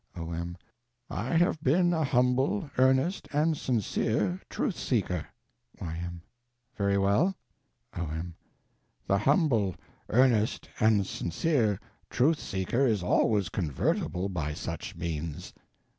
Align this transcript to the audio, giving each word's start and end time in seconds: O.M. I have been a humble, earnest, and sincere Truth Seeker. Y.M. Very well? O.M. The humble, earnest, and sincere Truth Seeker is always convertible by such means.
O.M. 0.15 0.57
I 1.11 1.37
have 1.37 1.61
been 1.61 1.93
a 1.93 2.03
humble, 2.03 2.71
earnest, 2.79 3.27
and 3.31 3.55
sincere 3.55 4.41
Truth 4.49 4.75
Seeker. 4.79 5.27
Y.M. 5.79 6.23
Very 6.75 6.97
well? 6.97 7.35
O.M. 7.95 8.33
The 9.05 9.19
humble, 9.19 9.75
earnest, 10.09 10.69
and 10.79 11.05
sincere 11.05 11.79
Truth 12.09 12.39
Seeker 12.39 12.87
is 12.87 13.03
always 13.03 13.49
convertible 13.49 14.27
by 14.27 14.55
such 14.55 14.95
means. 14.95 15.53